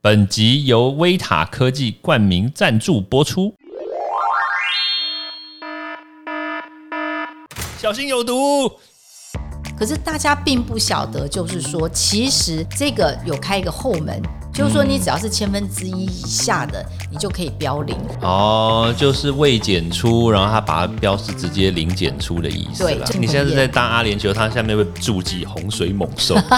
[0.00, 3.52] 本集由威塔科技冠名赞助播出。
[7.76, 8.70] 小心有毒！
[9.76, 14.22] 可是大家并不晓得，就是说，其实这个有开一个后门，
[14.54, 16.80] 就是说你只要是千分之一以下的，
[17.10, 17.96] 你就可以标零。
[18.22, 26.36] 哦，就是未检出，然后他把它标示直接零检出的意思对你现在是在当阿联酋，它下面会注记洪水猛兽。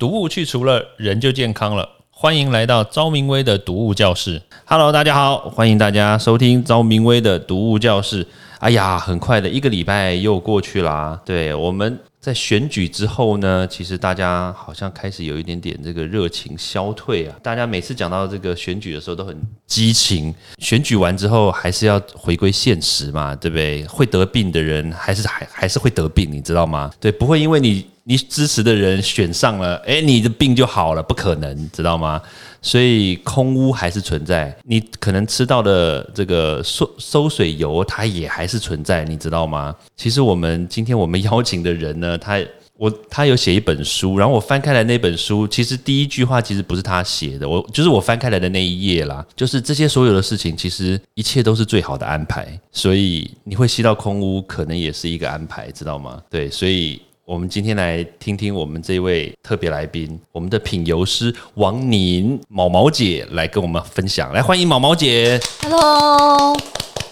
[0.00, 1.86] 毒物去除了，人就健康了。
[2.08, 4.40] 欢迎来到昭明威的毒物教室。
[4.64, 8.26] Hello，大家好，欢迎大家收听昭明威的毒物教室。
[8.60, 11.20] 哎呀，很快的一个礼拜又过去啦。
[11.22, 17.36] 对，我们在选举之后呢，其实大家好像开始有一点点这个热情消退啊。
[17.42, 23.84] 大家每次讲到这个选举的时候都很激情，选举完之后还是要回归现实嘛，对不对？
[23.84, 26.90] 会得病的人还是还还是会得病，你知道吗？
[26.98, 32.20] 对，不会因为你你支持的人选上了，哎，你的病就好了，不可能，知道吗？
[32.60, 39.72] 所以空屋还是存在，你可能吃到的这个收收水油，它也还是存在，你知道吗？
[39.96, 42.36] 其实我们今天我们邀请的人呢，他
[42.76, 56.20] 我他有写一本书，然后我翻开来那本书，其实第一句话其实不是他写的，我就是我翻开来的那一页啦，就是这些所有的事情，其实一切都是最好的安排，所以你会吸到空屋，可能也是一个安排，知道吗？
[56.28, 57.00] 对，所以。
[57.24, 65.38] 我们今天来听听我们这位特别来宾，我们的品油师王宁毛毛姐来跟我们分享，来欢迎毛毛姐。
[65.62, 66.56] Hello，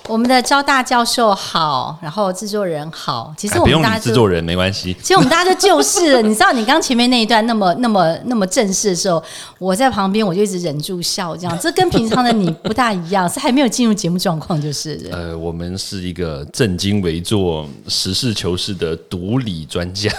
[0.09, 3.33] 我们的交大教授好，然后制作人好。
[3.37, 9.23] 其实我们大家制作人没关系，其实我们大家就就是了，你知道，你刚前面那一段那么那么那么正式的时候，
[9.59, 15.09] 我在旁边我就一直忍住笑，这样，这跟平常的你不大一样，是还没有进入节目状况，就是。
[15.13, 20.11] 呃，我们是一个正襟危坐、实事求是的独理专家。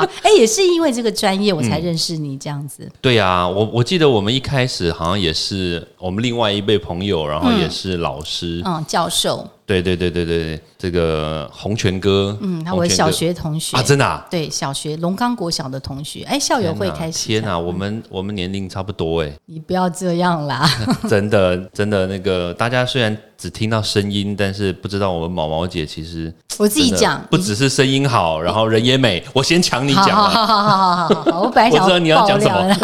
[0.00, 2.90] 好，哎，也是因为这个专业我才认识你这样子。
[3.00, 8.62] 对呀、我我记得我们一开始好像也是我们另外一位朋友，然后也是老师。
[8.64, 14.26] 嗯，教授，对对对对对，这个洪泉哥，嗯，他我小学同学啊，真的、啊。
[14.28, 17.28] 对小学龙岗国小的同学，哎，校友会开始。
[17.28, 20.68] 天哪，我们 我们年龄差不多哎，你不要这样啦。
[21.08, 29.22] 真的真的那个，大家虽然只听到声音，但是不知道我们毛毛姐其实 我自己讲，不只是声音好，然后人也美。
[29.32, 32.76] 我先抢你好讲啊，好好好好好好好，我本来想我知道你要爆讲什么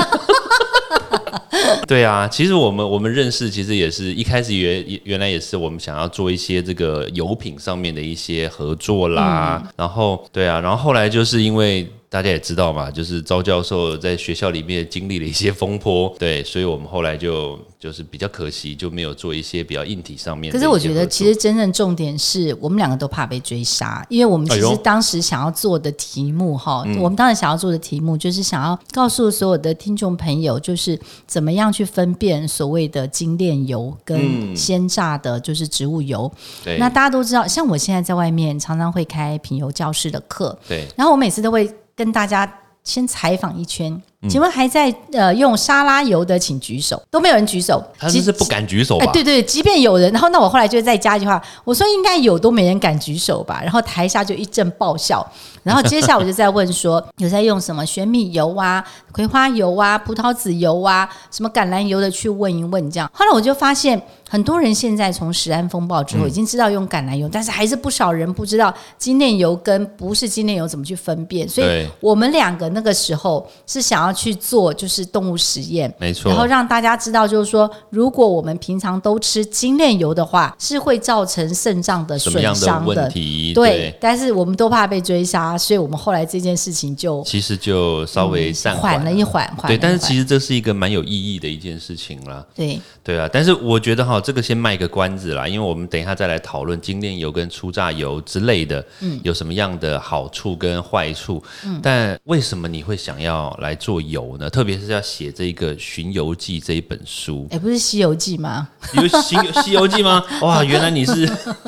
[1.87, 11.87] 对啊，其实我们我们认识，其实也是一开始原原来也是我们想要做一些这个油品上面的一些合作啦，嗯然后对啊，然后后来就是因为。
[12.09, 20.59] 大家也知道嘛，就是招教授在学校里面经历了一些风波， 对，所以我们后来就就是比较可惜，就没有做一些比较硬体上面可。
[20.59, 26.99] 是我觉得，其实真正重点是我们两个都怕被追杀，因为我们其实当时想要做的题目哈，嗯。
[27.01, 36.31] 我们当时想要做的题目就是想要告诉所有的听众朋友，就是怎么样去分辨所谓的精炼油跟鲜榨的，就是植物油。
[36.79, 40.87] 那大家都知道，像我现在在外面常常会开品油教室的课，对。
[40.97, 44.01] 然后我每次都会跟大家先采访一圈。
[44.23, 47.83] 嗯请问还在呃用沙拉油的，请举手，都没有人举手。
[47.95, 49.05] 其他就是不敢举手吧？
[49.05, 53.61] 哎，对对，即便有人，然后那我后来就再加一句话，我说应该有，都没人敢举手吧。
[53.63, 55.25] 然后台下就一阵爆笑。
[55.63, 63.11] 然后接下来我就在问说， 有在用什么玄米油啊、葵花油啊、葡萄籽油啊、什么橄榄油的去问一问这样。
[63.13, 71.49] 后来我就发现，很多人现在从食安风暴之后，已经知道用橄榄油，但是还是不少人不知道精炼油跟不是精炼油怎么去分辨。
[71.49, 76.31] 所以我们两个那个时候是想要去做就是动物实验，没错。
[76.31, 83.53] 然后让大家知道，就是说，如果我们平常都吃精炼油的话，是会造成肾脏的损伤问题？
[83.55, 92.45] 对，但是我们都怕被追杀，所以我们后来这件事情就其实就稍微暂嗯缓了一缓，缓了对，但是其实这是一个蛮有意义的一件事情啦。
[92.55, 92.81] 对。
[93.03, 101.41] 对啊，但是我觉得哈，这个先卖个关子啦，因为我们等一下再来讨论精炼油跟初榨油之类的，嗯，有什么样的好处跟坏处。
[101.65, 104.49] 嗯，但为什么你会想要来做油呢？
[104.51, 108.69] 特别是要写这个《寻游记》这一本书，哎，不是《西游记》吗？
[108.95, 110.23] 有《西游西游记》吗？
[110.43, 111.27] 哇，原来你是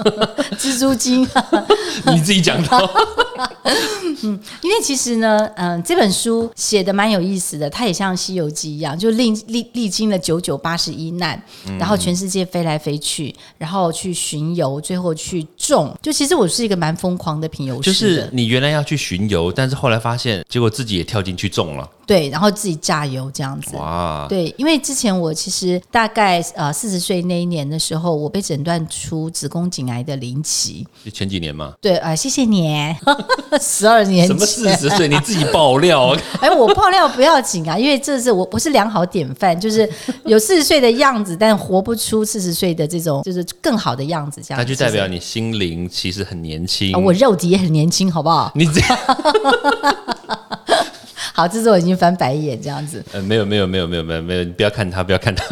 [0.59, 1.27] 蜘蛛精，
[2.07, 2.69] 你自己讲的
[3.39, 3.49] 哦。
[4.63, 15.97] 因为其实呢，嗯、这本书写的蛮有意思的，它也像《西游记》一样，就历历历经了九九八十一难，嗯然后全世界飞来飞去，然后去巡游，最后去种。
[16.03, 21.89] 就其实我是一个蛮疯狂的品游师，就是你原来要去巡游，但是后来发现，结果自己也跳进去种了。
[22.07, 23.77] 对，然后自己榨油这样子。
[23.77, 30.87] 哇，对，因为之前我其实大概呃四十岁那一年的时候，我被诊断出子宫颈癌的零期。
[31.05, 32.69] 就前几年嘛，对，呃，谢谢你。
[33.61, 35.09] 十二年什么四，十岁？
[35.09, 39.89] 你自己爆料， 哎，我爆料不要紧啊，因为这是我不是良好典范，就是
[40.25, 48.53] 有四十岁的样子，但活不出四十岁的这种就是更好的样子，这样那就代表你心灵其实很年轻我肉体也很年轻，好不好？
[48.55, 48.99] 你这样
[51.33, 53.05] 好，这是我已经翻白眼这样子。
[53.13, 55.45] 呃，没有没有没有没有没有没有，你不要看他，不要看他。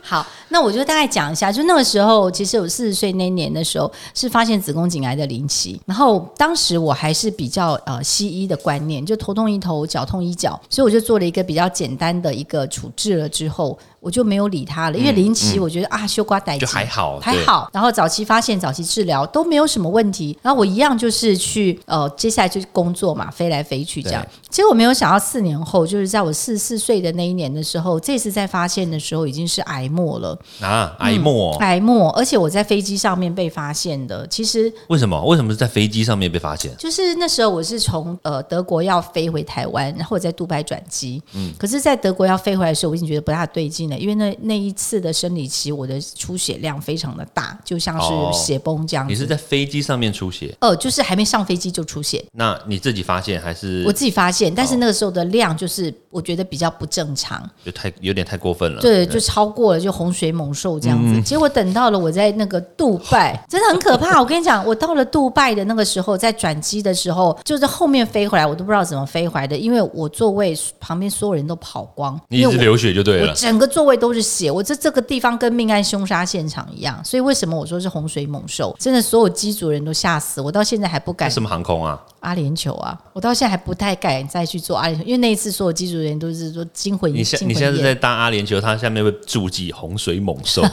[0.00, 24.28] 好，那我就大概讲一下，就那个时候，其实我四十岁那年的时候是发现子宫颈癌的临期，然后当时我还是比较呃西医的观念，就头痛医头，脚痛医脚，所以我就做了一个比较简单的一个处置了之后，我就没有理他了，因为临期我觉得、啊，修瓜歹就还好还好，然后早期发现、早期治疗都没有什么问题，然后我一样就是去呃，接下来就是工作嘛，飞来飞去这样对。
[24.50, 30.38] 结果没有想到四年后，就是在我四十四岁的那一年的时候，这次在发现的时候已经是癌末了。
[30.60, 34.26] 啊，癌末、癌末，而且我在飞机上面被发现的。
[34.28, 35.20] 其实为什么？
[35.24, 36.70] 为什么是在飞机上面被发现？
[36.76, 41.22] 就是那时候我是从呃德国要飞回台湾，然后我在杜拜转机。
[41.32, 49.12] 嗯，可是，在德国要飞回来的时候，我已经觉得不大对劲了，因为那那一次的生理期，我的出血量非常的大，就像哦是血崩这样子。
[49.12, 50.54] 你是在飞机上面出血？
[50.60, 57.48] 呃，就是还没上飞机就出血，那你自己发现还是我自己发现，但是哦那个时候的量就是我觉得比较不正常。
[57.64, 58.80] 就太有点太过分了？
[58.80, 61.22] 对，就超过了，就洪水猛兽这样嗯子。
[61.22, 64.20] 结果等到了我在那个杜拜， 真的很可怕。
[64.20, 72.20] 我跟你讲，我到了杜拜的那个时候，在转机的时候，就是后面飞回来，我都不知道怎么飞回来的，因为我座位旁边所有人都跑光。
[72.28, 73.28] 你一直流血就对了。
[73.30, 78.74] 我整个座位都是血，我这这个地方跟命案凶杀现场一样，所以为什么我说是洪水猛兽？
[78.78, 82.00] 真的，所有机组人都吓死，我到现在还不敢什么航空啊？
[82.20, 90.62] 阿联酋啊，我到现在还不太敢再去做阿联酋，因为那一次所有机组人都是说惊魂你现你现在是在搭阿联酋，它下面会注记洪水猛兽，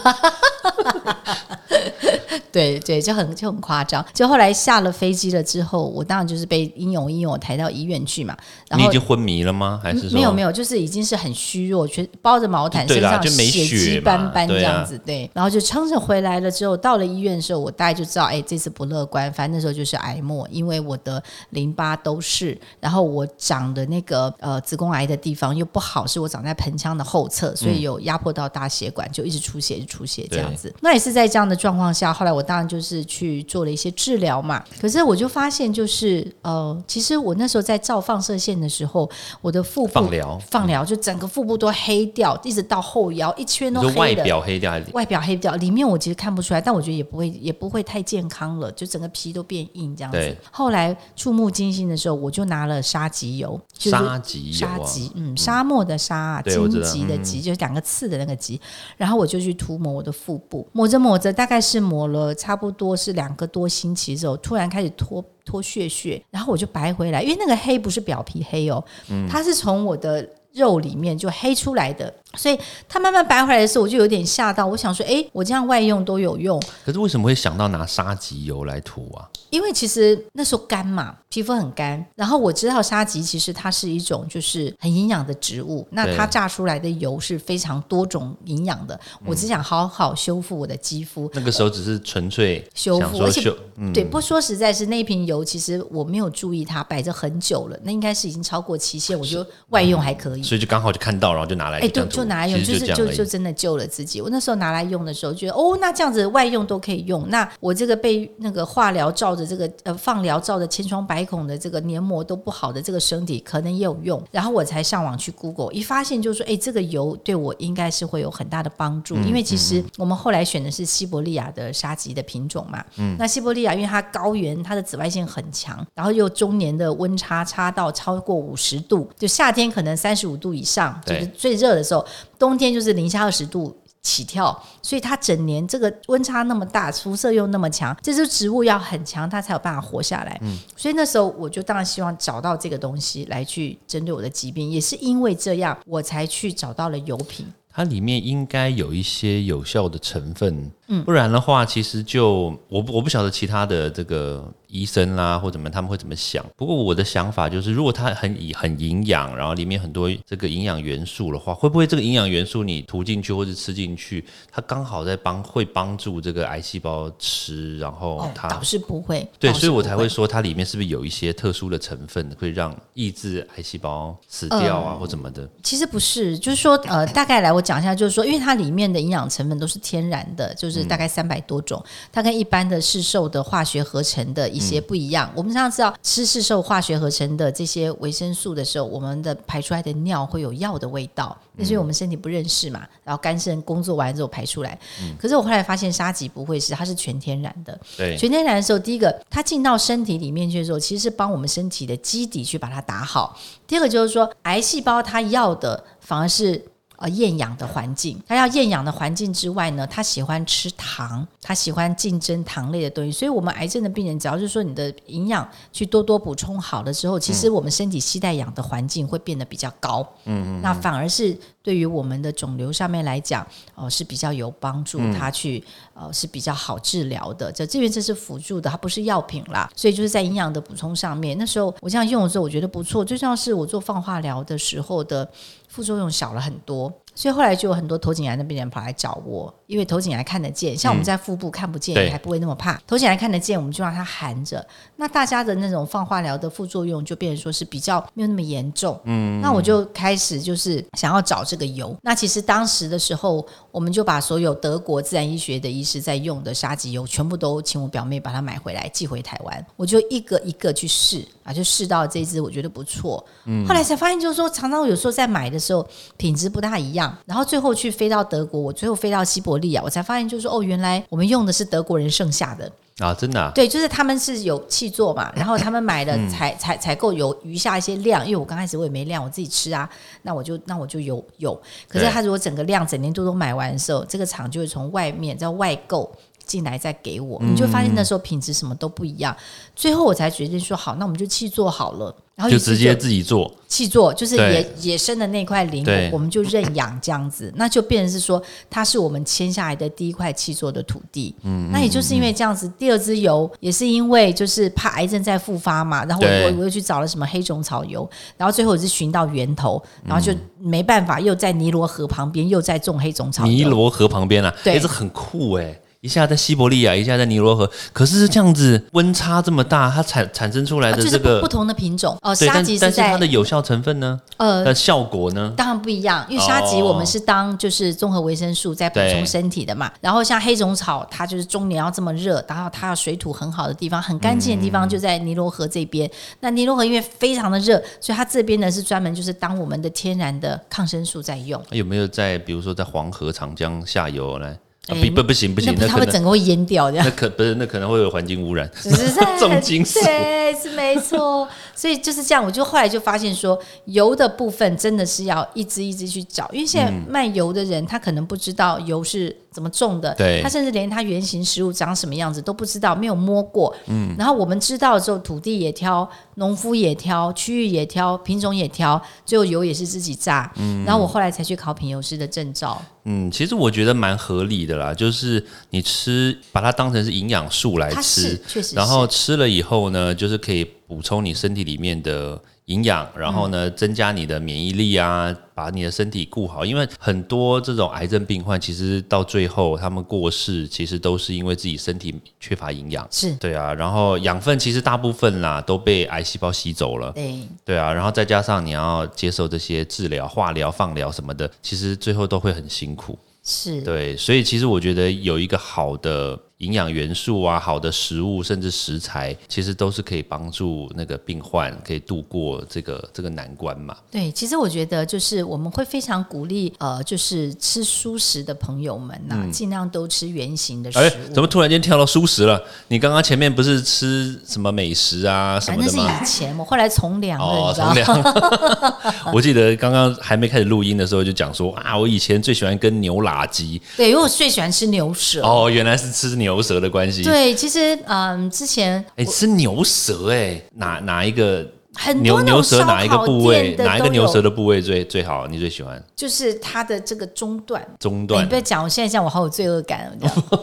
[2.51, 4.05] 对对，就很就很夸张。
[4.13, 8.35] 就后来下了飞机了之后，我当然就是被英勇英勇抬到医院去嘛。
[8.69, 9.79] 然后你已经昏迷了吗？
[9.81, 14.97] 还是没有没有，就是已经是很虚弱，全包着毛毯，身上血迹斑斑这对啊样子。
[15.05, 19.31] 对，然后就撑着回来了之后，到了医院的时候，我大概就知道，哎，这次不乐观。
[19.33, 21.21] 反正那时候就是癌末，因为我的
[21.51, 30.73] 淋巴都是，然后我长的那个呃子宫癌的地方又不好，是我长在盆腔的后侧，所以有压迫到大血管，就一直出血，一直出血这样子。
[30.81, 34.63] 那也是在这样的状况下，后来我当然就是去做了一些治疗嘛。
[34.79, 39.09] 可是我就发现，就是呃，其实我那时候在照放射线的时候，
[39.41, 44.23] 我的腹部放疗放疗就整个腹部都黑掉，一直到后腰一圈都黑的。
[44.23, 44.91] 表黑掉还是？
[44.91, 50.37] 外表黑掉，里面我其实看不出来，但我觉得也不会也不会太健康了，就整个皮都变硬这样子。
[50.51, 58.59] 后来触目惊心的时候，我就拿了沙棘油，就是沙棘油啊，沙棘，嗯，沙漠的沙啊，荆棘的棘，就是两个刺的那个棘。
[58.97, 70.27] 然后我就去涂抹我的腹部，抹着抹着，大概是抹了差不多是两个多星期之后，突然开始脱脱血血，然后我就白回来，因为那个黑不是表皮黑哦，嗯它是从我的。
[70.53, 72.57] 肉里面就黑出来的，所以
[72.87, 74.65] 它慢慢白回来的时候，我就有点吓到。
[74.65, 79.27] 我想说，哎，我这样外用都有用，可是为什么会想到拿沙棘油来涂啊？
[79.49, 88.97] 因为其实那时候干嘛，皮肤很干，然后我知道沙棘其实它是一种就是很营养的植物，那它榨出来的油是非常多种营养的。
[89.25, 93.53] 我只想好好修复我的肌肤，那个时候只是纯粹修复而且
[93.93, 100.43] 对，不说实在是那瓶油，其实我没有注意它摆着很久了，那应该是已经超过期限，我觉得外用还可以。
[100.43, 104.21] 所以就刚好就看到，然后就拿来哎，对，就拿来用，就是就就真的救了自己。
[104.21, 107.27] 我那时候拿来用的时候，觉得哦，那这样子外用都可以用。
[107.29, 114.21] 那我这个被那个化疗照着这个呃放疗照着千疮百孔的这个黏膜都不好的这个身体，可能也有用。
[114.31, 122.83] 然后我才上网去 Google，一发现就说，哎，这个油对我应该是会有很大的帮助，因为其实我们后来选的是西伯利亚的沙棘的品种嘛。
[122.97, 132.05] 嗯，那西伯利亚因为它高原，它的紫外线很强，然后又中年的温差差到超过五十度，就夏天可能三十五度以上，就是最热的时候，
[132.39, 133.77] 冬天就是零下二十度。
[134.03, 140.41] 起跳，所以它整年这个温差那么大，辐射又那么强，这只植物要很强，它才有办法活下来。
[140.75, 147.45] 所以那时候我就当然希望找到这个东西来去针对我的疾病，也是因为这样，我才去找到了油品。
[147.69, 156.45] 它里面应该有一些有效的成分，嗯，不然的话，其实就我不我不晓得其他的这个医生啦或怎么他们会怎么想。
[156.57, 175.47] 不过我的想法就是，如果它很以很营养，然后里面很多这个营养元素的话，会不会这个营养元素你涂进去或者吃进去，它刚好在帮会帮助这个癌细胞吃，然后哦，它、倒是不会，对，所以我才会说它里面是不是有一些特殊的成分，会让抑制癌细胞死掉啊、或怎么的？
[175.63, 185.31] 其实不是，就是说，呃，大概来我讲一下，就是说，因为它里面的营养成分都是天然的，就是是大概三百多种，它跟一般的市售的化学合成的一些不一样。
[185.35, 194.77] 我们常常知道吃市售化学合成的这些维生素的时候，我们的排出来的尿会有药的味道，那是因为我们身体不认识嘛，然后肝肾工作完之后排出来。
[195.19, 197.79] 可是我后来发现沙棘不会是，它是全天然的。
[197.97, 203.37] 对，全天然的时候，第一个它进到身体里面去的时候，其实是帮我们身体的基底去把它打好。
[203.67, 206.65] 第二个就是说，癌细胞它要的反而是。
[207.01, 213.11] 呃，厌氧的环境，他要厌氧的环境之外呢，他喜欢吃糖，他喜欢竞争糖类的东西。
[213.11, 220.07] 所以，我们癌症的病人，只要是说你的营养去多多补充好了之后，其实我们身体吸带氧的环境会变得比较高。
[220.25, 225.63] 嗯嗯，那反而是对于我们的肿瘤上面来讲，哦是比较有帮助，它去
[225.93, 227.51] 呃是比较好治疗的。
[227.51, 229.69] 这这边这是辅助的，它不是药品啦。
[229.75, 233.05] 所以就是在营养的补充上面，那时候我这样用的时候，我觉得不错。
[233.05, 235.29] 最重要是我做放化疗的时候的。
[235.71, 242.77] 副作用小了很多，所以后来就有很多头颈癌的病人跑来找我，因为头颈癌看得见，像我们在腹部看不见，也还不会那么怕。
[242.85, 244.67] 头颈癌看得见，我们就让它含着。
[244.97, 248.99] 那大家的那种放化疗的副作用就变成说是比较没有那么严重。
[249.05, 251.95] 嗯，那我就开始就是想要找这个油。
[252.01, 263.25] 那其实当时的时候，我们就把所有德国自然医学的医师在用的沙棘油，全部都请我表妹把它买回来寄回台湾，我就一个一个去试啊，就试到这支我觉得不错。
[263.45, 265.61] 嗯，后来才发现就是说，常常有时候在买的。
[265.61, 265.87] 时候
[266.17, 272.69] 品质不大一样，然后最后去飞到德国，我最后飞到西伯利啊，我才发现就是说哦，原来我们用的是德国人剩下的。
[272.99, 279.89] 啊，真的对，就是他们是有气做嘛， 然后他们买的采采采购有余下一些量，因为我刚开始我也没量，我自己吃啊，
[280.21, 286.11] 那我就那我就有有，可是他如果整个量整年度都买完的时候，这个厂就会从外面在外购
[286.51, 289.33] 进来再给我，你就发现那时候品质什么都不一样，
[289.73, 292.13] 最后我才决定说好，那我们就气做好了。
[292.33, 301.35] 然后就直接自己做，气做就是野野生的那块林，我们就认养这样子，那就变成是说，它是我们签下来的第一块气做的土地。
[301.43, 313.45] 嗯，那也就是因为这样子，第二支油也是因为就是怕癌症再复发嘛，然后我我又去找了什么黑种草油，然后最后我是寻到源头，然后就没办法，又在尼罗河旁边又在种黑种草。
[313.45, 315.79] 尼罗河旁边啊，对，这很酷哎。
[316.01, 324.19] 一下在西伯利亚，一下在尼罗河，可是这样子温差这么大，它产产生出来的这个不同的品种哦，沙棘是在它的有效成分呢？
[324.37, 325.53] 呃，的效果呢？
[325.55, 329.91] 当然不一样，因为沙棘我们是当就是综合维生素在补充身体的嘛。
[330.01, 336.09] 然后像黑种草，它就是中年要这么热，然后它要水土很好的地方，很干净的地方就在尼罗河这边。
[336.39, 341.61] 那尼罗河因为非常的热，所以它这边呢是专门就是当我们的天然的抗生素在用。
[341.69, 344.57] 有没有在比如说在黄河、长江下游来？
[344.95, 347.01] 不不不行不行，那它会整个会淹掉的。
[347.03, 348.69] 那可不是，那可能会有环境污染，
[349.39, 349.99] 重金属。
[350.03, 351.47] 对，是没错。
[351.75, 363.75] 所以就是这样，我就后来就发现说，油的部分真的是要一支一支去找，因为现在卖油的人他可能不知道油是怎么种的，对，他甚至连它原型食物长什么样子都不知道，没有摸过。
[363.87, 370.51] 嗯，然后我们知道之后，土地也挑，农夫也挑，区域也挑，品种也挑，最后油也是自己榨。
[370.57, 372.81] 嗯，然后我后来才去考品油师的证照。
[373.03, 382.41] 嗯，其实我觉得蛮合理的啦，就是你吃把它当成是营养素来吃，确实，然后吃了以后呢，就是可以补充你身体里面的。
[382.65, 386.63] 营养，然后呢，增加你的免疫力啊，把你的身体顾好。
[386.63, 393.05] 因为很多这种癌症病患，其实到最后他们过世，其实都是因为自己身体缺乏营养。
[393.11, 397.11] 是对啊，然后养分其实大部分啦都被癌细胞吸走了。
[397.11, 403.19] 对对啊，然后再加上你要接受这些治疗、化疗、放疗什么的，其实最后都会很辛苦。
[403.43, 406.39] 是对，所以其实我觉得有一个好的。
[406.61, 413.97] 营养元素啊，好的食物，甚至食材，其实都是可以帮助那个病患可以度过这个这个难关嘛。
[414.11, 421.01] 对，其实我觉得就是我们会非常鼓励，呃，就是吃素食的朋友们呐，尽量都吃圆形的食物。
[421.01, 422.61] 哎，怎么突然间跳到素食了？
[422.89, 426.05] 你刚刚前面不是吃什么美食啊什么的吗？
[426.07, 429.01] 那是以前，我后来从良了，你知道吗。
[429.33, 433.81] 我记得刚刚还没开始录音的时候就讲说啊，我以前最喜欢跟牛拉鸡。
[433.97, 435.41] 对，因为我最喜欢吃牛舌。
[435.41, 436.50] 哦，原来是吃牛。
[436.51, 441.65] 牛舌的关系，对，其实嗯，之前哎吃牛舌哎，哪哪一个？
[441.95, 443.75] 很牛牛舌哪一个部位？
[443.75, 445.45] 哪一个牛舌的部位最最好？
[445.47, 446.01] 你最喜欢？
[446.15, 447.85] 就是它的这个中段。
[447.99, 448.43] 中段。
[448.43, 450.17] 你不要讲，我现在讲我好有罪恶感。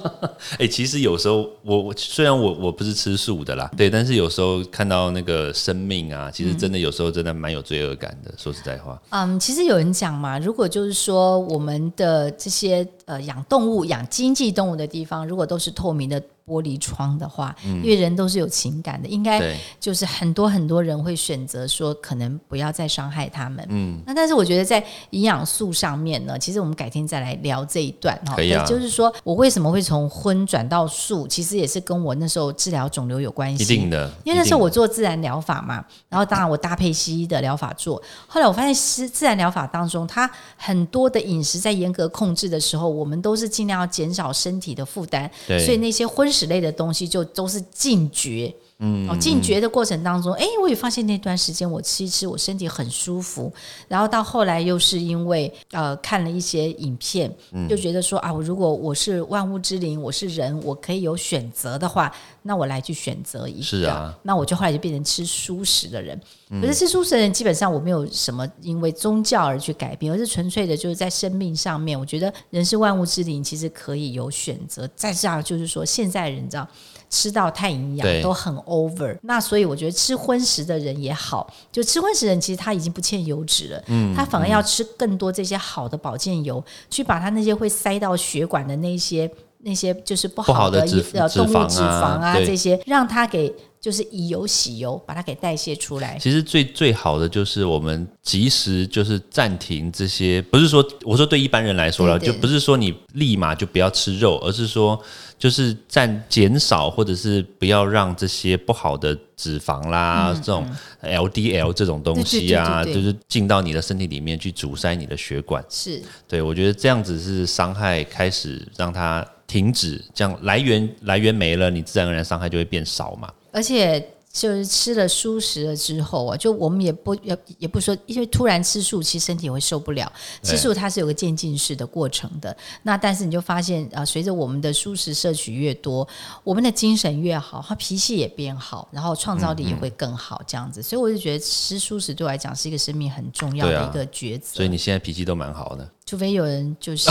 [0.59, 8.33] 哎，其实有时候我我虽然我我不是吃素的啦，对，但是有时候看到那个生命啊，其实真的有时候真的蛮有罪恶感的。
[8.39, 16.23] 说实在话，嗯，其实有人讲嘛，如果就是说我们的这些呃养动物、养经济动物的地方，如果都是透明的。
[16.49, 23.63] 玻璃窗的话，因为人都是有情感的，应该，就是很多很多人会选择说，可能不要再伤害他们。
[23.69, 28.35] 嗯，那但是我觉得在营养素上面呢，其实我们改天再来聊这一段哈。
[28.37, 33.63] 可以啊就是说我为什么会从荤转到素，其实也是跟我那时候治疗肿瘤有关系。
[33.63, 38.03] 一定的，因为那时候我做自然疗法嘛，然后当然我搭配西医的疗法做。
[38.27, 48.55] 后来我发现自自然疗法当中，它很多的饮食在严格控制的时候，我们都是尽量要减少身体的负担，对所以那些荤食类的东西就都是禁绝。
[48.81, 53.53] 嗯，哦，进觉的过程当中，哎，我也发现那段时间我吃一吃，我身体很舒服。
[53.89, 63.63] 然后到后来又是因为呃看了一些影片，嗯就觉得说啊，我如果我是万物之灵，我是人，我可以有选择的话，那我来去选择一个。
[63.65, 66.21] 是啊，那我就后来就变成吃素食的人。
[66.49, 74.89] 可是吃素食的人基本上我没有什么因为宗教而去改变，而是纯粹的就是在生命上面，我觉得人是万物之灵，其实可以有选择。
[74.95, 76.67] 再这样就是说，现在人知道。
[77.11, 96.19] 吃到太营养都很 over，那所以我觉得吃荤食的人也好，就吃荤食的人其实他已经不欠油脂了，嗯，他反而要吃更多这些好的保健油，去把他那些会塞到血管的那些那些就是不不好好的的脂呃动物脂肪啊脂肪啊这些，让它给就是以油洗油，把它给代谢出来。
[96.19, 105.01] 其实最最好的就是我们及时就是暂停这些，不是说我说对一般人来说了，就不是说你立马就不要吃肉，而是说
[105.39, 110.69] 就是暂减少或者是不要让这些不好的脂肪啦，这种
[111.03, 115.65] LDL 这种东西啊，就是进到你的身体里面去阻塞你的血管。
[115.69, 123.31] 是，对我觉得这样子是伤害开始让它停止，这样来源来源没了，你自然而然伤害就会变少嘛。
[123.53, 130.13] 而且就是吃了素食了之后啊，就我们也不也也不说，因为突然吃素，其实身体会受不了。
[130.43, 132.55] 吃素它是有个渐进式的过程的。
[132.83, 136.07] 那但是你就发现啊、呃随着我们的素食摄取越多，
[136.45, 140.83] 我们的精神越好，他脾气也变好，然后创造力嗯也会更好，这样子。
[140.83, 144.57] 所以我就觉得吃素食对我来讲是一个生命很重要的一个抉择。
[144.57, 147.11] 所以你现在脾气都蛮好的，除非有人就是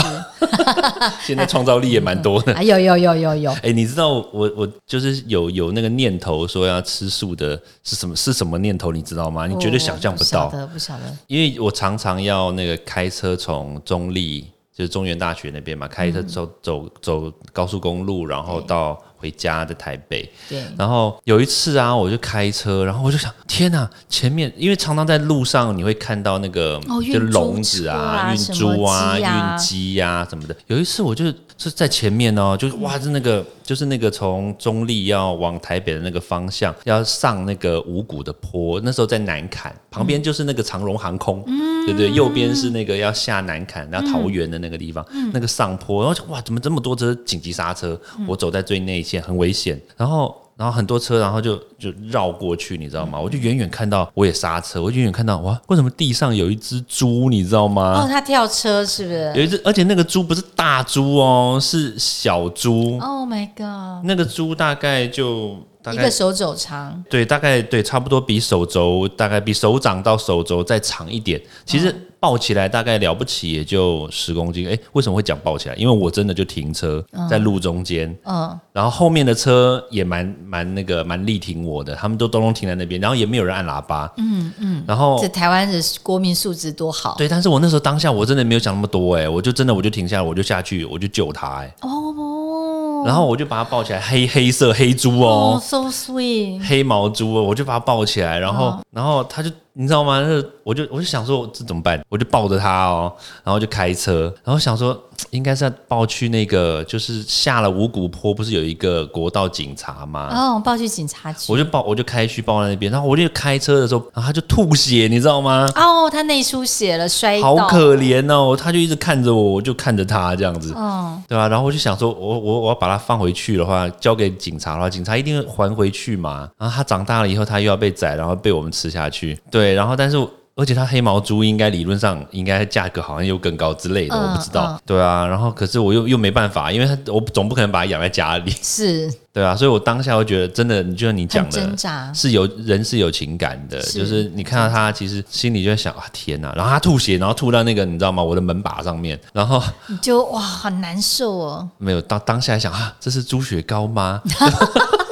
[1.22, 2.52] 现在创造力也蛮多的。
[2.58, 8.90] 啊，有有有有有，哎、你知道我我就是有有那个念头说要吃素的是什么是什么念头？
[8.90, 9.46] 你知道吗？
[9.46, 11.16] 你绝对想象不到，哦不晓得不晓得。
[11.28, 14.40] 因为我常常要那个开车从中立，
[14.74, 20.30] 就是中原大学那边嘛，开车走、走走高速公路，然后对到回家的台北。
[20.48, 23.88] 对，然后有一次啊，我就开车，然后我就想，天哪！
[24.08, 26.80] 前面因为常常在路上你会看到那个、
[27.12, 30.56] 就笼子啊、啊运猪啊运鸡呀、什么的。
[30.68, 41.44] 有一次我就是在前面哦，就是哇，是那个就是那个从中立要往台北的那个方向，要上那个五股的坡，那时候在南坎旁边就是那个长荣航空，
[41.84, 48.00] 对对，右边是那个要下南坎，然后桃园的那个地方，那个上坡，然后就哇，怎么这么多车紧急刹车？
[48.26, 50.34] 我走在最内线，很危险，然后。
[50.58, 53.20] 然后很多车，然后就就绕过去，你知道吗？
[53.20, 57.30] 我就远远看到，我也刹车，我就远远看到，哇，为什么地上有一只猪？
[57.30, 58.02] 你知道吗？
[58.02, 62.98] 哦，它跳车是不是有一只，而且那个猪不是大猪哦，是小猪。
[63.00, 64.04] ？Oh my god！
[64.04, 71.40] 那个猪大概就大概一个手肘长，对，大概对，差不多比手肘大概比手掌到手肘再长一点。
[71.64, 74.68] 其实抱起来大概了不起也就十公斤。
[74.68, 75.74] 哎，为什么会讲抱起来？
[75.76, 84.12] 因为我真的就停车在路中间，嗯，然后后面的车也蛮蛮那个蛮力挺我的，他们都咚咚停在那边，然后也没有人按喇叭。
[84.16, 87.14] 嗯嗯，然后这台湾的国民素质多好。
[87.16, 93.04] 对，但是我那时候当下我真的没有想那么多哎、我就真的我就停下来，我就下去，我就救他哎、哦。
[93.06, 95.56] 然后我就把他抱起来，黑黑色黑猪哦。
[95.56, 99.48] 哦，，so sweet，黑毛猪哦，我就把他抱起来，然后、哦然后他就
[99.80, 100.20] 你知道吗？
[100.20, 102.04] 那我就我就想说这怎么办？
[102.08, 103.12] 我就抱着他哦，
[103.44, 110.28] 然后就开车，然后想说应该是要抱去那个就是下了五股坡，不是有一个国道警察吗？
[110.32, 111.56] 哦，抱去警察局我。
[111.56, 115.68] 就抱，我就开去抱在那边，然后我就开车的时候，然后他就吐血，你知道吗？
[115.76, 117.40] 哦，他内出血了，摔。
[117.40, 126.48] 好可怜哦，他就一直看着我，我就看着他这样子，嗯，对吧、然后我就想说，我我我要把他放回去的话，交给警察的话，警察一定会还回去嘛。
[126.58, 129.38] 然后他长大了以后，他又要被宰，然后被我们吃下去。
[129.50, 130.16] 对，然后但是。
[130.60, 134.72] 而且它黑毛猪应该理论上应该价格好像又更高之类的，嗯我不知道。
[134.72, 142.12] 嗯对啊，然后可是我又又没办法，因为它我总不可能把它养在家里， 是对啊，所以我当下会觉得真的，你就像你讲很的。
[142.12, 146.52] 是有人是有情感的，是就是你看到他，其实心里就在想啊，天哪！
[146.56, 148.20] 然后他吐血，然后吐到那个你知道吗？
[148.20, 151.68] 我的门把上面，然后你就哇，很难受哦。
[151.78, 154.20] 没有当当下还想啊，这是猪血糕吗？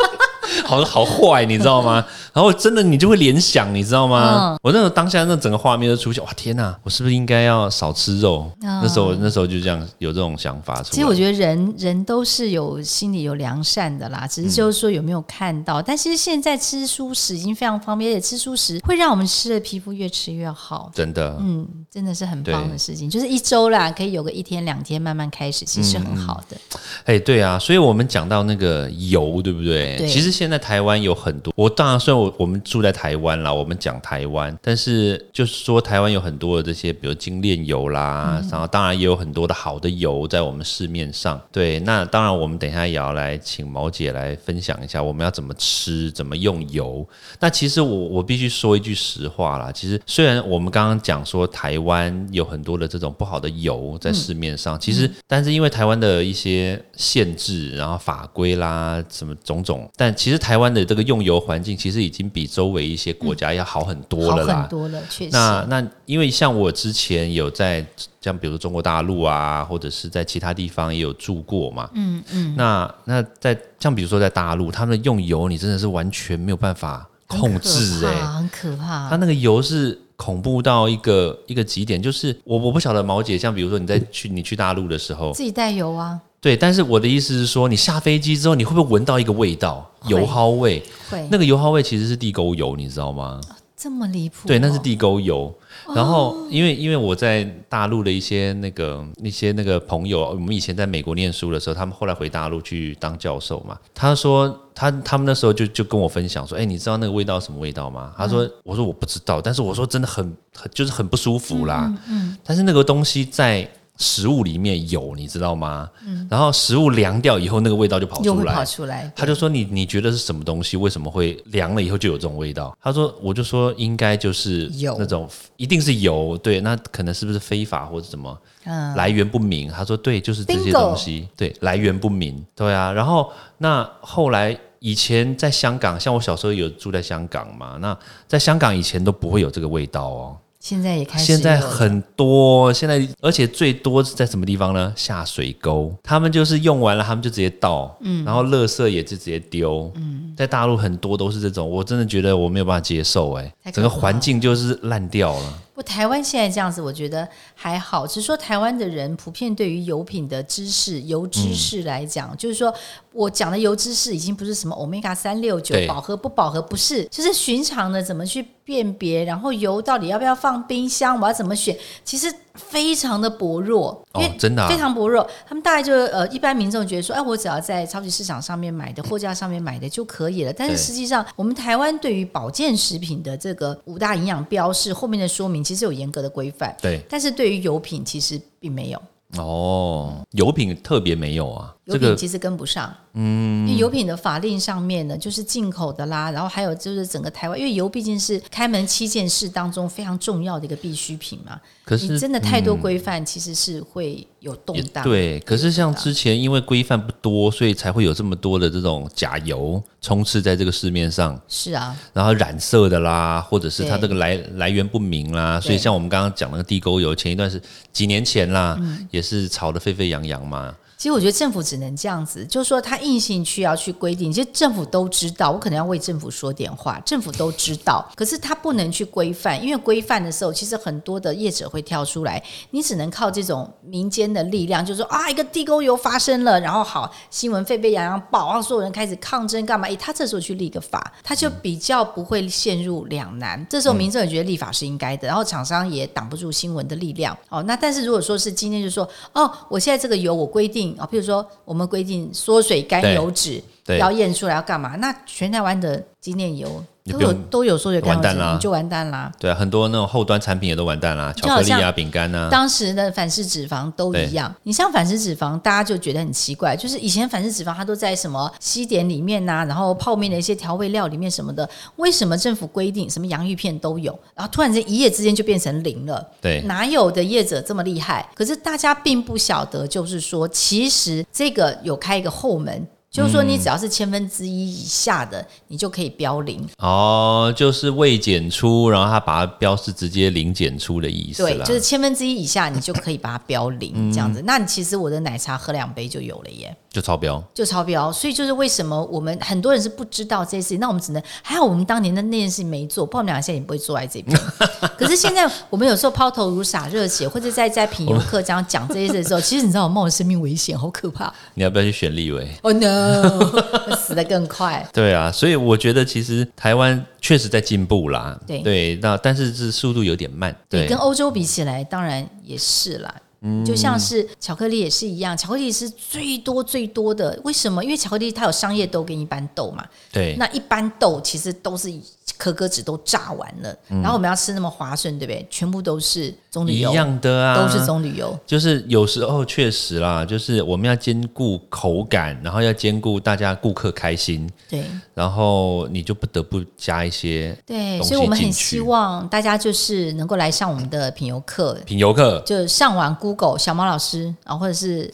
[0.67, 2.05] 好好坏，你知道吗？
[2.33, 4.57] 然后真的你就会联想，你知道吗？
[4.63, 6.77] 我那时候当下那整个画面就出现，哇天哪！
[6.83, 8.51] 我是不是应该要少吃肉？
[8.61, 10.91] 那时候那时候就这样有这种想法出来。
[10.91, 15.81] 其实我觉得人人都是有心里有良善的啦，只是就是说有没有看到。
[15.81, 20.91] 但其实现在吃素食已经非常方便，而且吃素食会让我们吃的皮肤越吃越好。
[20.95, 23.09] 真的，嗯，真的是很棒的事情。
[23.09, 26.57] 就是一周啦，可以有个一天两天慢慢开始，其实很好的。
[27.05, 29.97] 哎，对啊，所以我们讲到那个油，对不对？
[29.97, 30.09] 对。
[30.09, 41.41] 其实现在台湾有很多，我当然虽然我我们住在台湾啦，我们讲台湾，但是就是说台湾有很多的这些，比如精炼油啦，然后当然也有很多的好的油在我们市面上。
[41.53, 47.07] 对，那当然我们等一下也要来请毛姐来分享一下我们要怎么吃，怎么用油。
[47.41, 64.63] 那其实我我必须说一句实话啦，其实虽然我们刚刚讲说台湾有很多的这种不好的油在市面上，其实但是因为台湾的一些限制，然后法规啦，什么种种，但其实台湾的这个用油环境其实已经比周围一些国家要好很多了啦。
[64.63, 65.31] 很多了，确实。
[65.33, 67.87] 那那因为像我之前有在
[68.21, 71.91] 像比如中国大陆啊，或者是在其他地方也有住过嘛。
[71.95, 72.55] 嗯嗯。
[72.57, 79.09] 那那在像比如说在大陆，他们用油你真的是完全没有办法控制，哎，很可怕。
[79.11, 80.01] 他那个油是。
[80.17, 86.19] 恐怖到一个一个极点，就是我我不晓得毛姐，像比如说你在去你去大陆的时候，自己带油啊？
[86.47, 90.81] 对，但是我的意思是说，你下飞机之后，你会不会闻到一个味道，油耗味？
[91.11, 93.41] 会，那个油耗味其实是地沟油，你知道吗？
[93.77, 94.47] 这么离谱？
[94.47, 95.53] 对，那是地沟油。
[95.93, 103.77] 然后，因为因为我在大陆的一些那个一些那个朋友，我们以前在美国念书的时候，他们后来回大陆去当教授嘛。
[103.93, 108.13] 他说他他们那时候就就跟我分享说，哎，你知道那个味道什么味道吗？
[108.17, 111.93] 他说，我说我不知道，但是我说真的很很就是很不舒服啦。
[112.09, 113.69] 嗯，但是那个东西在。
[113.99, 115.89] 食物里面有，你知道吗？
[116.07, 118.55] 嗯，然后食物凉掉以后，那个味道就跑出来。
[118.55, 119.11] 跑出来。
[119.17, 120.77] 他就说：“你你觉得是什么东西？
[120.77, 126.37] 为什么会凉了以后就有这种味道？”他说：“我就说应该就是那种，一定是油。
[126.39, 128.39] 对，那可能是不是非法或者什么？
[128.65, 131.29] 嗯，来源不明。”他说：“对，就是这些东西。
[131.37, 132.45] 对，来源不明。
[132.55, 132.93] 对啊。
[132.93, 137.97] 然后那后来以前在香港，像我小时候有住在香港嘛，那
[138.29, 144.93] 在香港以前都不会有这个味道哦。”现在也开始，现在很多，现在而且最多是在什么地方呢？
[144.97, 155.59] 下水沟，他们就是用完了，他们就直接倒，嗯，然后垃圾也就直接丢，嗯，在大陆很多都是这种，我真的觉得我没有办法接受，哎，整个环境就是烂掉了。
[155.77, 158.07] 不，台湾现在这样子，我觉得还好。
[158.07, 162.75] 只是说台湾的人普遍对于油品的知识、油知识来讲，就是说
[163.13, 172.35] 我讲的油知识已经不是什么欧米伽三六九饱和不饱和，不是，就是寻常的怎么去辨别，然后油到底要不要放冰箱，我要怎么选，其实。
[172.57, 175.29] 非常的薄弱，因为真的非常薄弱。
[175.47, 180.51] 他们大概就呃，一般民众觉得说，哎，我只要在超级市场上面买的货架上面买的就可以了。
[180.51, 186.77] 但是实际上，我们台湾对于保健食品的这个五大营养标示后面的说明，其实有严格的规范。
[186.81, 189.03] 对，但是对于油品，其实并没有。
[189.37, 192.95] 哦，油品特别没有啊，油品其实跟不上。
[193.19, 201.59] 嗯，因为油品的法令上面呢，就是进口的啦，然后还有就是整个台湾，因为油毕竟是开门七件事当中非常重要的一个必需品嘛。
[201.83, 205.03] 可是真的太多规范，其实是会有动荡。
[205.03, 211.41] 对，可是像之前因为规范不多，所以才会有这么多的这种假油充斥在这个市面上。
[211.49, 218.79] 是啊，然后染色的啦，或者是它这个来来源不明啦，所以像我们刚刚讲那个地沟油，前一段是几年前啦，
[219.11, 220.75] 也是炒得沸沸扬扬嘛。
[220.97, 239.87] 其实我觉得政府只能这样子，就是说他硬性去要去规定，其实政府都知道，我可能要为政府说点话，政府都知道，可是他不能去规范，因为规范的时候，其实很多的业者会跳出来，你只能靠这种民间的力量，就是说啊，一个地沟油发生了，然后好新闻沸沸扬扬报，然后所有人开始抗争干嘛？
[239.87, 243.65] 诶，他这时候去立个法，他就比较不会陷入两难。
[243.69, 247.37] 这时候民众也觉得立法是应该的，然后厂商也挡不住新闻的力量。
[247.51, 250.86] 哦，那但是如果说是今天就说哦，我现在这个油我规定。
[250.99, 254.97] 啊，比如说我们规定缩水甘油脂要验出来要干嘛？
[254.97, 256.85] 那全台湾的精炼油。
[257.09, 259.31] 都有都有说有完蛋啦，你就完蛋啦。
[259.39, 262.49] 对啊，很多那种后端产品也都完蛋啦，巧克力啊、饼干啊。
[262.51, 264.53] 当时的反式脂肪都一样。
[264.65, 276.29] 你像反式脂肪，大家就觉得很奇怪，就是以前反式脂肪它都在什么西点里面呐，然后泡面的一些调味料里面什么的，为什么政府规定什么洋芋片都有，然后突然间一夜之间就变成零了？
[276.41, 278.29] 对，哪有的业者这么厉害？
[278.35, 282.85] 可是大家并不晓得，就是说其实这个有开一个后门。
[283.17, 286.69] 就是说，你只要是千分之一以下的，你就可以标零。
[286.79, 291.43] 哦，就是未检出，然后它把它标是直接零检出的意思。
[291.43, 294.43] 对，就是千分之一以下，你就可以把它标零 这样子。
[294.45, 296.77] 那你其实我的奶茶喝两杯就有了耶。
[296.97, 297.43] 就超标。
[297.53, 304.35] 就超标，所以就是为什么我们很多人是不知道这件事情，那我们只能还好我们当年的那件事情没做，不然我们俩现在也不会坐在这边。
[304.97, 311.31] 可是现在我们有时候抛头颅洒热血，或者在在品游课这样讲这些事的时候， 其实你知道我冒着生命危险，好可怕。
[311.53, 312.49] 你要不要去选立委？
[312.63, 314.89] 哦、no，死得更快。
[314.95, 318.41] 对啊，所以我觉得其实台湾确实在进步啦。
[318.47, 320.57] 对那但是是速度有点慢。
[320.71, 323.15] 对，跟欧洲比起来，当然也是啦。
[323.65, 327.39] 就像是巧克力也是一样，巧克力是最多最多的。
[327.45, 327.85] 为什么？
[327.85, 329.87] 因为巧克力它有商业豆跟一般豆嘛。
[330.11, 330.35] 对。
[330.37, 331.91] 那一般豆其实都是
[332.39, 335.47] 可可脂都炸完了，然后我们要吃那么划算，对不对？
[335.49, 338.39] 全部都是棕榈油一样的啊，都是棕榈油。
[338.47, 344.49] 就是有时候确实啦，就是我们要兼顾口感，然后要兼顾大家顾客开心。
[344.69, 344.85] 对。
[345.15, 351.73] 然后你就不得不加一些对，所以我们很希望大家就是能够来上我们的品油课。
[351.87, 355.11] 品油课就上完 Google 小毛老师啊，或者是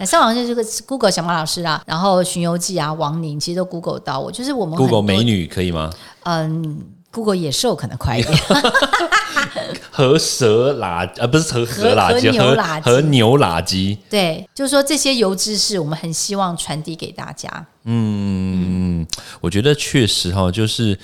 [0.00, 5.88] 呃、 上完就是个 Google 小毛老师啊，然后巡游记啊，王宁其实都 Google 到我，就是我们 Google 美女可以吗？
[6.24, 8.38] 嗯，Google 野兽可能快一点。
[9.90, 13.98] 和蛇垃呃不是和和垃圾和和牛垃圾。
[14.08, 17.66] 对，就是说这些油知识，我们很希望传递给大家。
[17.84, 19.04] 嗯，
[19.40, 20.96] 我觉得确实哈，就是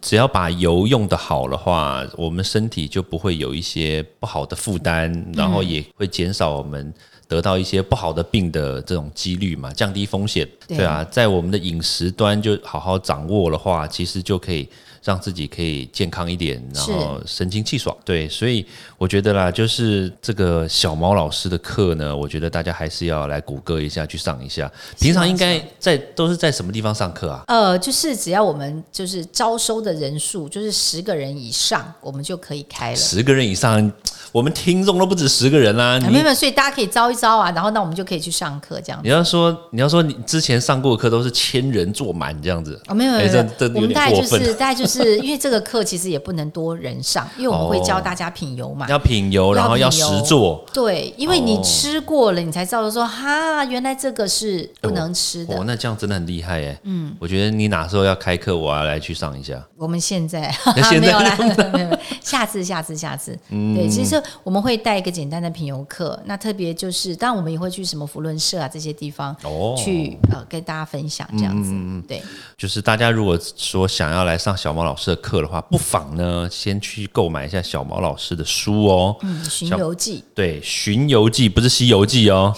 [0.00, 6.92] 只要把油用的好的话，我们身体就不会有一些不好的负担，然后也会减少我们
[7.30, 10.46] 得到一些不好的病的这种几率嘛，降低风险。
[10.66, 14.68] 对啊，在我们的饮食端就好好掌握的话，其实就可以。
[15.02, 17.96] 让自己可以健康一点，然后神清气爽。
[18.04, 18.64] 对，所以
[18.98, 24.70] 我觉得啦，就是这个小毛老师的课呢，我觉得大家还是要来谷歌一下，去上一下。
[24.98, 27.44] 平常应该在都是在什么地方上课啊？
[27.48, 32.96] 呃，就是只要我们就是招收的人数就是十个人以上，我们就可以开了。
[32.96, 33.90] 十个人以上，
[34.32, 35.98] 我们听众都不止十个人啦。
[36.00, 39.00] 没有，所以大家可以招一招啊，然后那我们就可以去上课这样。
[39.02, 44.89] 你要说你要说你之前上过的课都是千人坐满这样子哦，没有没有，我们大概就是大概就是。
[44.90, 50.64] 是因为这个课其实也不能多人上， 因为我们会教大家品油嘛，要品油，然后要实做。
[50.74, 55.56] 对，因为你吃过了，你才知道说哈，原来这个是不能吃的。
[55.56, 56.78] 哦，那这样真的很厉害耶。
[56.82, 59.62] 嗯，我觉得你哪时候要开课，我要来去上一下。
[59.76, 60.50] 我们现在
[60.88, 63.38] 现在没有，下次下次下次。
[63.48, 71.72] 对，其实我们会带一个简单的品油课，那特别就是，当然我们也会去什么福伦社啊这些地方哦，去呃跟大家分享这样子。
[72.06, 72.22] 对，
[72.56, 79.14] 就是大家如果说想要来上小毛老师的课的话，不妨呢先去购买一下小毛老师的书哦。
[79.20, 82.54] 嗯，《巡游记》对，《巡游记》不是 《西游记》哦，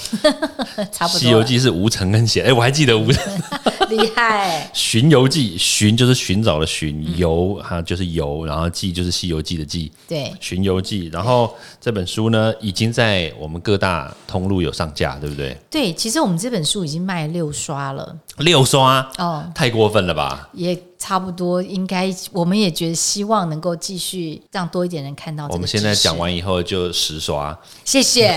[0.92, 2.42] 差不多，《西游记》是吴承恩写。
[2.42, 3.24] 哎，我还记得吴承
[3.90, 7.02] 厉害，《巡游记》寻就是寻找的寻。
[7.16, 11.10] 游哈就是游，然后记就是《西游记》的记，对，《寻游记》。
[11.12, 11.52] 然后
[11.84, 15.58] 这本书呢，已经在我们各大通路有上架，对不对？
[15.68, 20.48] 对，其实我们这本书已经卖六刷了，六刷哦，太过分了吧？
[20.52, 25.48] 也差不多，应该我们也觉得希望能够继续让多一点人看到。
[25.48, 28.32] 我们现在讲完以后就十刷，谢谢。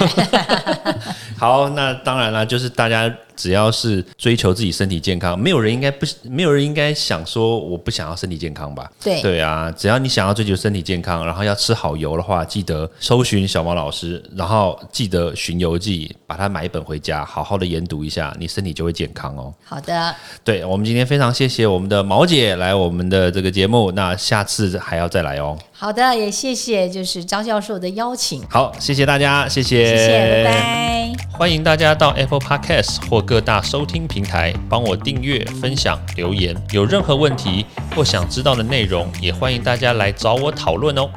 [1.37, 3.15] 好，那当然了，就是大家。
[3.35, 8.89] 只要是追求自己身体健康，没有人应该不，没有人应该想说我不想要身体健康吧？
[9.03, 19.53] 对对啊，只要你想要追求身体健康，然后要吃好油的话，记得搜寻小毛老师，然后记得《寻游记》，把它买一本回家，好好的研读一下，你身体就会健康哦。
[19.63, 25.57] 好的，对我们今天非常谢谢我们的毛姐来我们的这个节目，那下次还要再来哦。
[25.71, 28.41] 好的，也谢谢就是张教授的邀请。
[28.49, 31.13] 好，谢谢大家，谢谢，谢谢，拜拜。
[31.37, 36.55] 欢迎大家到 Apple Podcast 或各大收听平台帮我订阅、分享、留言。
[36.71, 41.09] 有任何问题或想知道的内容，也欢迎大家来找我讨论哦。